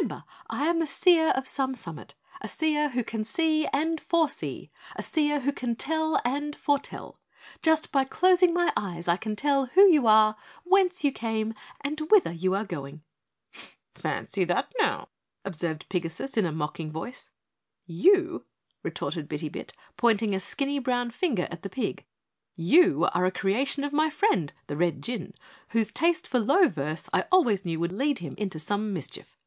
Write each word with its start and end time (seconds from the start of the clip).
"Remember, 0.00 0.24
I 0.50 0.66
am 0.66 0.78
the 0.78 0.86
Seer 0.86 1.28
of 1.30 1.46
Some 1.46 1.74
Summit, 1.74 2.14
a 2.40 2.48
seer 2.48 2.90
who 2.90 3.04
can 3.04 3.22
see 3.22 3.66
and 3.66 4.00
foresee; 4.00 4.70
a 4.96 5.02
seer 5.02 5.40
who 5.40 5.52
can 5.52 5.76
tell 5.76 6.20
and 6.24 6.56
foretell. 6.56 7.20
Just 7.62 7.92
by 7.92 8.04
closing 8.04 8.52
my 8.54 8.72
eyes 8.76 9.08
I 9.08 9.16
can 9.18 9.36
tell 9.36 9.66
who 9.66 9.82
you 9.86 10.06
are, 10.06 10.36
whence 10.64 11.04
you 11.04 11.12
came, 11.12 11.52
and 11.82 12.00
whither 12.10 12.32
you 12.32 12.54
are 12.54 12.64
going." 12.64 13.02
"Fancy 13.94 14.44
that, 14.44 14.72
now," 14.80 15.08
observed 15.44 15.88
Pigasus 15.90 16.36
in 16.38 16.46
a 16.46 16.52
mocking 16.52 16.90
voice. 16.90 17.28
"You," 17.86 18.46
retorted 18.82 19.28
Bitty 19.28 19.48
Bit, 19.50 19.74
pointing 19.98 20.34
a 20.34 20.40
skinny 20.40 20.78
brown 20.78 21.10
finger 21.10 21.46
at 21.50 21.62
the 21.62 21.70
pig, 21.70 22.04
"you 22.56 23.06
are 23.12 23.26
a 23.26 23.30
creation 23.30 23.84
of 23.84 23.92
my 23.92 24.08
friend, 24.10 24.52
the 24.66 24.76
Red 24.78 25.02
Jinn, 25.02 25.34
whose 25.68 25.92
taste 25.92 26.26
for 26.26 26.40
low 26.40 26.68
verse 26.68 27.08
I 27.12 27.22
always 27.30 27.64
knew 27.64 27.78
would 27.80 27.92
lead 27.92 28.18
him 28.20 28.34
into 28.38 28.58
some 28.58 28.92
mischief." 28.92 29.38